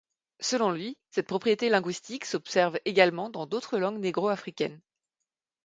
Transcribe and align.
Selon 0.39 0.71
lui, 0.71 0.97
cette 1.11 1.27
propriété 1.27 1.69
linguistique 1.69 2.25
s’observe 2.25 2.79
également 2.85 3.29
dans 3.29 3.45
d’autres 3.45 3.77
langues 3.77 3.99
négro-africaines. 3.99 4.81